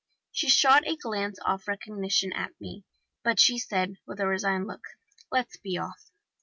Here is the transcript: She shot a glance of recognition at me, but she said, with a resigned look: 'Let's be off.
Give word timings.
She 0.31 0.49
shot 0.49 0.87
a 0.87 0.95
glance 0.95 1.37
of 1.45 1.67
recognition 1.67 2.33
at 2.33 2.59
me, 2.59 2.85
but 3.23 3.39
she 3.39 3.59
said, 3.59 3.97
with 4.07 4.19
a 4.19 4.25
resigned 4.25 4.65
look: 4.65 4.81
'Let's 5.31 5.57
be 5.57 5.77
off. 5.77 6.09